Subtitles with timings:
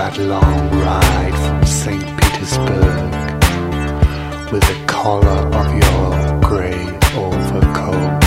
[0.00, 2.02] that long ride from St.
[2.18, 3.12] Petersburg
[4.50, 6.86] with the collar of your grey
[7.24, 8.22] overcoat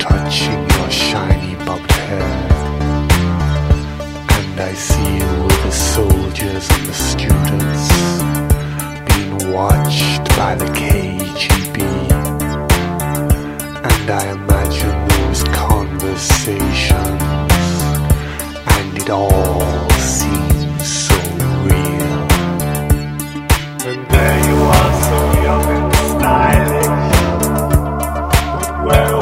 [0.00, 2.32] touching your shiny bobbed hair.
[4.36, 7.84] And I see you with the soldiers and the students
[9.08, 11.78] being watched by the KGB.
[13.92, 17.22] And I imagine those conversations
[18.74, 19.67] and it all
[28.88, 29.17] world.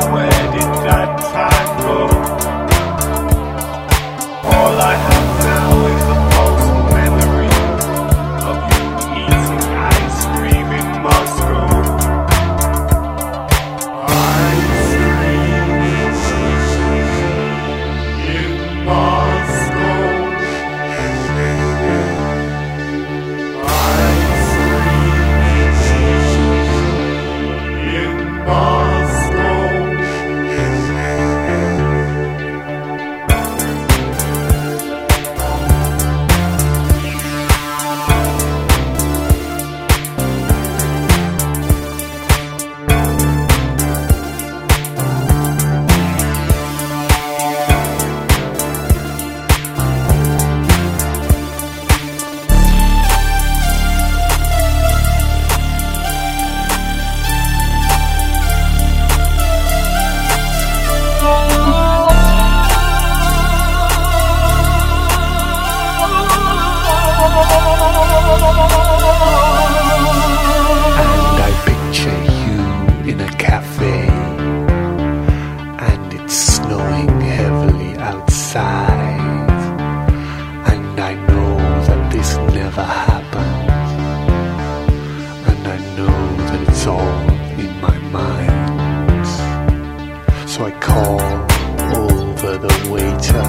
[90.56, 93.46] So I call over the waiter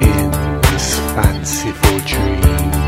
[0.00, 0.30] in
[0.62, 2.79] this fanciful dream.